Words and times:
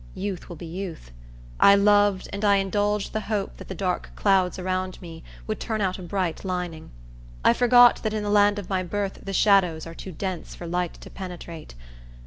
Youth 0.15 0.49
will 0.49 0.55
be 0.55 0.65
youth. 0.65 1.11
I 1.59 1.75
loved 1.75 2.27
and 2.33 2.43
I 2.43 2.55
indulged 2.55 3.13
the 3.13 3.19
hope 3.19 3.57
that 3.57 3.67
the 3.67 3.75
dark 3.75 4.09
clouds 4.15 4.57
around 4.57 4.99
me 4.99 5.23
would 5.45 5.59
turn 5.59 5.79
out 5.79 5.99
a 5.99 6.01
bright 6.01 6.43
lining. 6.43 6.89
I 7.45 7.53
forgot 7.53 8.01
that 8.01 8.11
in 8.11 8.23
the 8.23 8.29
land 8.31 8.57
of 8.57 8.67
my 8.67 8.81
birth 8.81 9.19
the 9.21 9.31
shadows 9.31 9.85
are 9.85 9.93
too 9.93 10.11
dense 10.11 10.55
for 10.55 10.65
light 10.65 10.95
to 11.01 11.11
penetrate. 11.11 11.75